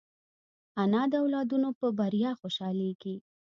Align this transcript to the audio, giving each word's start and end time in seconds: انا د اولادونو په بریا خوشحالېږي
انا 0.81 1.01
د 1.11 1.13
اولادونو 1.23 1.69
په 1.79 1.87
بریا 1.99 2.31
خوشحالېږي 2.41 3.15